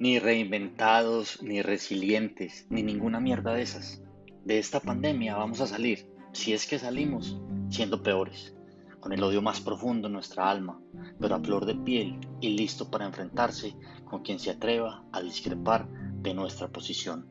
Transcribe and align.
ni 0.00 0.18
reinventados, 0.18 1.42
ni 1.42 1.60
resilientes, 1.60 2.66
ni 2.70 2.82
ninguna 2.82 3.20
mierda 3.20 3.52
de 3.52 3.62
esas. 3.62 4.02
De 4.46 4.58
esta 4.58 4.80
pandemia 4.80 5.36
vamos 5.36 5.60
a 5.60 5.66
salir, 5.66 6.10
si 6.32 6.54
es 6.54 6.66
que 6.66 6.78
salimos, 6.78 7.38
siendo 7.68 8.02
peores, 8.02 8.56
con 8.98 9.12
el 9.12 9.22
odio 9.22 9.42
más 9.42 9.60
profundo 9.60 10.06
en 10.06 10.14
nuestra 10.14 10.50
alma, 10.50 10.80
pero 11.20 11.34
a 11.34 11.40
flor 11.40 11.66
de 11.66 11.74
piel 11.74 12.18
y 12.40 12.48
listo 12.56 12.90
para 12.90 13.04
enfrentarse 13.04 13.76
con 14.06 14.22
quien 14.22 14.38
se 14.38 14.50
atreva 14.50 15.04
a 15.12 15.20
discrepar 15.20 15.86
de 16.22 16.32
nuestra 16.32 16.68
posición. 16.68 17.28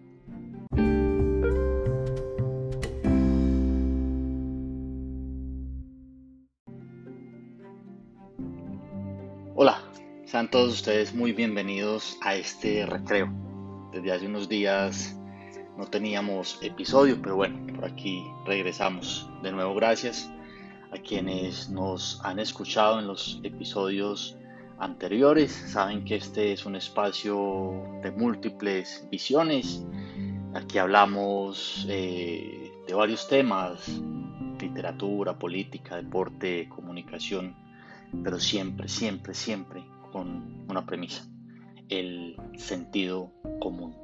Sean 10.29 10.47
todos 10.51 10.75
ustedes 10.75 11.15
muy 11.15 11.31
bienvenidos 11.31 12.19
a 12.21 12.35
este 12.35 12.85
recreo. 12.85 13.33
Desde 13.91 14.11
hace 14.11 14.27
unos 14.27 14.47
días 14.47 15.19
no 15.75 15.87
teníamos 15.87 16.59
episodio, 16.61 17.19
pero 17.19 17.35
bueno, 17.35 17.73
por 17.73 17.85
aquí 17.85 18.23
regresamos. 18.45 19.27
De 19.41 19.51
nuevo, 19.51 19.73
gracias 19.73 20.31
a 20.91 20.99
quienes 20.99 21.71
nos 21.71 22.21
han 22.23 22.37
escuchado 22.37 22.99
en 22.99 23.07
los 23.07 23.39
episodios 23.41 24.37
anteriores. 24.77 25.51
Saben 25.51 26.05
que 26.05 26.17
este 26.17 26.53
es 26.53 26.63
un 26.67 26.75
espacio 26.75 27.81
de 28.03 28.11
múltiples 28.11 29.07
visiones. 29.09 29.83
Aquí 30.53 30.77
hablamos 30.77 31.87
eh, 31.89 32.71
de 32.85 32.93
varios 32.93 33.27
temas, 33.27 33.99
literatura, 34.61 35.39
política, 35.39 35.95
deporte, 35.95 36.69
comunicación 36.69 37.55
pero 38.23 38.39
siempre, 38.39 38.87
siempre, 38.87 39.35
siempre 39.35 39.83
con 40.11 40.65
una 40.69 40.85
premisa, 40.85 41.25
el 41.89 42.35
sentido 42.57 43.31
común. 43.59 43.95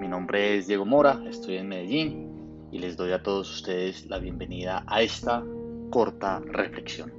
Mi 0.00 0.08
nombre 0.08 0.56
es 0.56 0.66
Diego 0.66 0.84
Mora, 0.84 1.20
estoy 1.28 1.56
en 1.56 1.68
Medellín 1.68 2.68
y 2.72 2.78
les 2.78 2.96
doy 2.96 3.12
a 3.12 3.22
todos 3.22 3.50
ustedes 3.50 4.06
la 4.06 4.18
bienvenida 4.18 4.84
a 4.86 5.02
esta 5.02 5.42
corta 5.90 6.40
reflexión. 6.40 7.12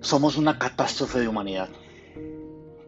Somos 0.00 0.36
una 0.36 0.58
catástrofe 0.58 1.20
de 1.20 1.28
humanidad. 1.28 1.68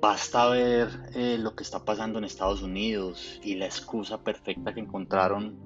Basta 0.04 0.50
ver 0.50 0.90
eh, 1.14 1.38
lo 1.40 1.56
que 1.56 1.62
está 1.62 1.82
pasando 1.82 2.18
en 2.18 2.26
Estados 2.26 2.60
Unidos 2.60 3.40
y 3.42 3.54
la 3.54 3.64
excusa 3.64 4.22
perfecta 4.22 4.74
que 4.74 4.80
encontraron 4.80 5.58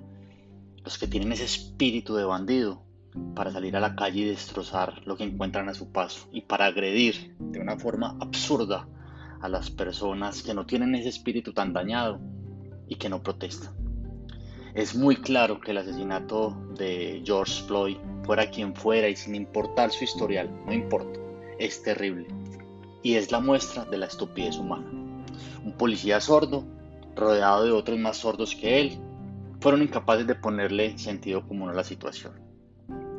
los 0.84 0.97
que 0.97 1.08
tienen 1.08 1.33
ese 1.33 1.42
espíritu 1.42 2.14
de 2.14 2.22
bandido 2.22 2.84
para 3.34 3.50
salir 3.50 3.75
a 3.75 3.80
la 3.80 3.97
calle 3.97 4.20
y 4.20 4.25
destrozar 4.27 5.03
lo 5.06 5.17
que 5.17 5.25
encuentran 5.25 5.69
a 5.69 5.75
su 5.75 5.91
paso 5.91 6.28
y 6.30 6.42
para 6.42 6.67
agredir 6.67 7.34
de 7.41 7.58
una 7.58 7.80
forma 7.80 8.17
absurda 8.20 8.86
a 9.41 9.48
las 9.48 9.72
personas 9.72 10.45
que 10.45 10.55
no 10.55 10.67
tienen 10.67 10.95
ese 10.95 11.08
espíritu 11.08 11.52
tan 11.52 11.73
dañado 11.73 12.20
y 12.86 12.95
que 12.95 13.08
no 13.08 13.25
protestan. 13.25 13.75
Es 14.73 14.95
muy 14.95 15.17
claro 15.17 15.61
que 15.61 15.73
el 15.73 15.78
asesinato 15.78 16.56
de 16.77 17.23
George 17.25 17.64
Floyd, 17.64 17.97
fuera 18.23 18.48
quien 18.48 18.77
fuera 18.77 19.08
y 19.08 19.17
sin 19.17 19.34
importar 19.34 19.91
su 19.91 20.05
historial, 20.05 20.48
no 20.64 20.73
importa, 20.73 21.19
es 21.58 21.83
terrible 21.83 22.38
y 23.02 23.14
es 23.14 23.30
la 23.30 23.41
muestra 23.41 23.84
de 23.84 23.98
la 23.98 24.06
estupidez 24.06 24.56
humana. 24.56 24.86
Un 25.64 25.72
policía 25.72 26.20
sordo, 26.20 26.64
rodeado 27.14 27.64
de 27.64 27.72
otros 27.72 27.98
más 27.98 28.16
sordos 28.16 28.55
que 28.55 28.80
él, 28.80 28.98
fueron 29.60 29.82
incapaces 29.82 30.27
de 30.27 30.34
ponerle 30.34 30.96
sentido 30.98 31.46
común 31.46 31.70
a 31.70 31.74
la 31.74 31.84
situación. 31.84 32.32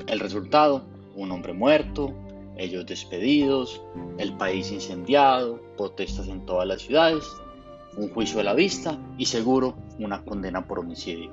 El 0.07 0.19
resultado, 0.19 0.85
un 1.15 1.31
hombre 1.31 1.53
muerto, 1.53 2.13
ellos 2.57 2.85
despedidos, 2.85 3.81
el 4.17 4.35
país 4.35 4.71
incendiado, 4.71 5.61
protestas 5.77 6.27
en 6.27 6.45
todas 6.45 6.67
las 6.67 6.81
ciudades, 6.81 7.25
un 7.97 8.09
juicio 8.09 8.39
a 8.39 8.43
la 8.43 8.53
vista 8.53 8.97
y 9.17 9.25
seguro 9.25 9.75
una 9.97 10.23
condena 10.23 10.65
por 10.65 10.79
homicidio. 10.79 11.31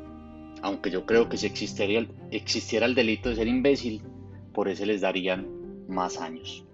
Aunque 0.62 0.90
yo 0.90 1.04
creo 1.04 1.28
que 1.28 1.36
si 1.36 1.46
existiera, 1.46 2.86
el 2.86 2.94
delito 2.94 3.28
de 3.28 3.36
ser 3.36 3.46
imbécil, 3.46 4.02
por 4.52 4.68
eso 4.68 4.84
les 4.86 5.00
darían 5.00 5.46
más 5.88 6.18
años. 6.18 6.64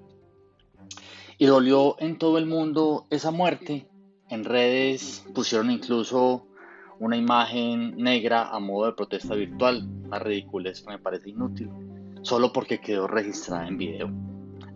Y 1.42 1.46
dolió 1.46 1.96
en 1.98 2.18
todo 2.18 2.38
el 2.38 2.46
mundo 2.46 3.08
esa 3.10 3.32
muerte. 3.32 3.88
En 4.28 4.44
redes 4.44 5.26
pusieron 5.34 5.72
incluso 5.72 6.46
una 7.00 7.16
imagen 7.16 7.96
negra 7.96 8.50
a 8.50 8.60
modo 8.60 8.86
de 8.86 8.92
protesta 8.92 9.34
virtual, 9.34 9.84
una 10.04 10.20
ridiculez 10.20 10.82
que 10.82 10.90
me 10.92 11.00
parece 11.00 11.30
inútil, 11.30 11.68
solo 12.22 12.52
porque 12.52 12.78
quedó 12.78 13.08
registrada 13.08 13.66
en 13.66 13.76
video. 13.76 14.08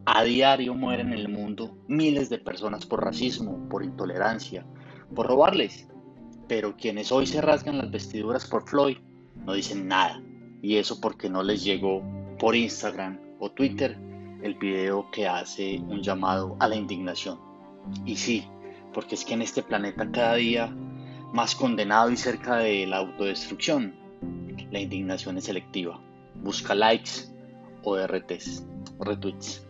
A 0.07 0.25
diario 0.25 0.75
mueren 0.75 1.13
en 1.13 1.21
el 1.21 1.29
mundo 1.29 1.79
miles 1.87 2.31
de 2.31 2.39
personas 2.39 2.85
por 2.85 3.05
racismo, 3.05 3.69
por 3.69 3.85
intolerancia, 3.85 4.67
por 5.15 5.29
robarles. 5.29 5.87
Pero 6.49 6.77
quienes 6.77 7.13
hoy 7.13 7.29
se 7.29 7.41
rasgan 7.43 7.79
las 7.79 7.93
vestiduras 7.93 8.45
por 8.45 8.69
Floyd 8.69 8.99
no 9.45 9.53
dicen 9.53 9.87
nada. 9.87 10.21
Y 10.63 10.79
eso 10.79 11.01
porque 11.01 11.31
no 11.31 11.45
les 11.45 11.63
llegó 11.63 12.03
por 12.41 12.57
Instagram 12.57 13.21
o 13.39 13.53
Twitter 13.53 13.97
el 14.43 14.55
video 14.55 15.11
que 15.11 15.27
hace 15.27 15.79
un 15.79 16.03
llamado 16.03 16.57
a 16.61 16.69
la 16.69 16.77
indignación. 16.77 17.39
Y 18.05 18.17
sí, 18.17 18.49
porque 18.93 19.15
es 19.15 19.25
que 19.25 19.35
en 19.35 19.43
este 19.43 19.63
planeta 19.63 20.11
cada 20.11 20.35
día 20.35 20.75
más 21.33 21.55
condenado 21.55 22.11
y 22.11 22.17
cerca 22.17 22.57
de 22.57 22.87
la 22.87 22.99
autodestrucción, 22.99 23.95
la 24.71 24.81
indignación 24.81 25.39
es 25.39 25.45
selectiva. 25.45 26.01
Busca 26.35 26.75
likes 26.75 27.33
o 27.83 27.97
RTs, 27.97 28.67
retweets. 29.01 29.67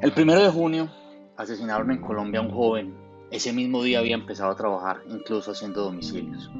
El 0.00 0.12
primero 0.12 0.40
de 0.42 0.50
junio 0.50 0.90
asesinaron 1.36 1.90
en 1.90 2.00
Colombia 2.00 2.40
a 2.40 2.42
un 2.42 2.50
joven. 2.50 2.94
Ese 3.30 3.52
mismo 3.52 3.82
día 3.82 4.00
había 4.00 4.14
empezado 4.14 4.50
a 4.50 4.56
trabajar, 4.56 5.02
incluso 5.08 5.52
haciendo 5.52 5.82
domicilios. 5.82 6.50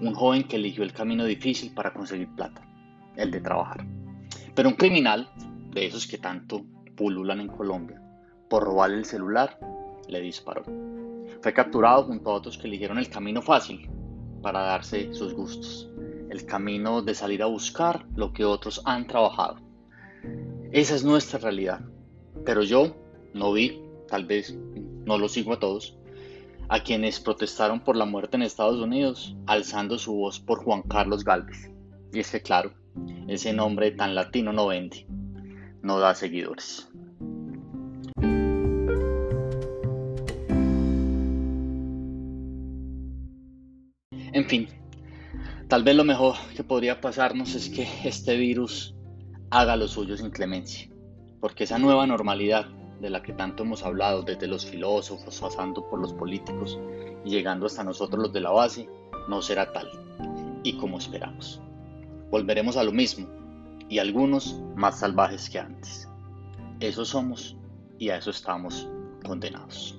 Un 0.00 0.14
joven 0.14 0.44
que 0.44 0.56
eligió 0.56 0.82
el 0.82 0.92
camino 0.92 1.24
difícil 1.24 1.72
para 1.74 1.92
conseguir 1.92 2.28
plata, 2.34 2.62
el 3.16 3.30
de 3.30 3.40
trabajar. 3.40 3.86
Pero 4.54 4.68
un 4.68 4.74
criminal 4.74 5.30
de 5.78 5.86
esos 5.86 6.06
que 6.06 6.18
tanto 6.18 6.64
pululan 6.96 7.40
en 7.40 7.48
Colombia, 7.48 8.02
por 8.50 8.64
robarle 8.64 8.98
el 8.98 9.04
celular, 9.04 9.58
le 10.08 10.20
disparó. 10.20 10.64
Fue 11.40 11.52
capturado 11.52 12.04
junto 12.04 12.30
a 12.30 12.34
otros 12.34 12.58
que 12.58 12.66
eligieron 12.66 12.98
el 12.98 13.08
camino 13.08 13.42
fácil 13.42 13.88
para 14.42 14.60
darse 14.62 15.14
sus 15.14 15.34
gustos, 15.34 15.88
el 16.30 16.44
camino 16.44 17.02
de 17.02 17.14
salir 17.14 17.42
a 17.42 17.46
buscar 17.46 18.06
lo 18.16 18.32
que 18.32 18.44
otros 18.44 18.82
han 18.84 19.06
trabajado. 19.06 19.58
Esa 20.72 20.96
es 20.96 21.04
nuestra 21.04 21.38
realidad, 21.38 21.80
pero 22.44 22.62
yo 22.62 22.96
no 23.32 23.52
vi, 23.52 23.80
tal 24.08 24.24
vez 24.26 24.58
no 25.04 25.16
lo 25.16 25.28
sigo 25.28 25.52
a 25.52 25.60
todos, 25.60 25.96
a 26.68 26.82
quienes 26.82 27.20
protestaron 27.20 27.80
por 27.80 27.96
la 27.96 28.04
muerte 28.04 28.36
en 28.36 28.42
Estados 28.42 28.80
Unidos, 28.80 29.36
alzando 29.46 29.96
su 29.96 30.14
voz 30.14 30.40
por 30.40 30.64
Juan 30.64 30.82
Carlos 30.82 31.24
Galvez. 31.24 31.70
Y 32.12 32.18
es 32.18 32.30
que 32.32 32.42
claro, 32.42 32.72
ese 33.28 33.52
nombre 33.52 33.92
tan 33.92 34.14
latino 34.14 34.52
no 34.52 34.66
vende 34.66 35.06
no 35.82 35.98
da 35.98 36.14
seguidores. 36.14 36.88
En 44.32 44.46
fin, 44.46 44.68
tal 45.68 45.82
vez 45.82 45.96
lo 45.96 46.04
mejor 46.04 46.36
que 46.54 46.62
podría 46.62 47.00
pasarnos 47.00 47.54
es 47.54 47.68
que 47.68 47.88
este 48.04 48.36
virus 48.36 48.94
haga 49.50 49.76
lo 49.76 49.88
suyo 49.88 50.16
sin 50.16 50.30
clemencia, 50.30 50.88
porque 51.40 51.64
esa 51.64 51.78
nueva 51.78 52.06
normalidad 52.06 52.66
de 53.00 53.10
la 53.10 53.22
que 53.22 53.32
tanto 53.32 53.62
hemos 53.62 53.84
hablado 53.84 54.22
desde 54.22 54.46
los 54.46 54.66
filósofos, 54.66 55.40
pasando 55.40 55.88
por 55.88 56.00
los 56.00 56.12
políticos 56.12 56.78
y 57.24 57.30
llegando 57.30 57.66
hasta 57.66 57.84
nosotros 57.84 58.22
los 58.22 58.32
de 58.32 58.40
la 58.40 58.50
base, 58.50 58.88
no 59.28 59.40
será 59.42 59.72
tal 59.72 59.88
y 60.62 60.76
como 60.76 60.98
esperamos. 60.98 61.60
Volveremos 62.30 62.76
a 62.76 62.84
lo 62.84 62.92
mismo, 62.92 63.26
y 63.88 63.98
algunos 63.98 64.60
más 64.76 65.00
salvajes 65.00 65.48
que 65.48 65.58
antes. 65.58 66.08
Eso 66.80 67.04
somos 67.04 67.56
y 67.98 68.10
a 68.10 68.18
eso 68.18 68.30
estamos 68.30 68.88
condenados. 69.24 69.97